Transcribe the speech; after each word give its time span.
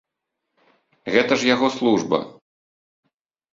Гэта 1.17 1.37
ж 1.43 1.49
яго 1.53 1.67
служба! 1.77 2.19